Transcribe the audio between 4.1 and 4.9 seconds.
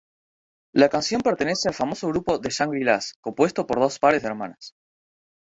de hermanas.